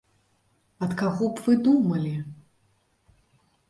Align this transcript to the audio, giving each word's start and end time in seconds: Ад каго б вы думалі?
Ад 0.85 0.95
каго 1.03 1.29
б 1.35 1.45
вы 1.49 1.53
думалі? 1.69 2.15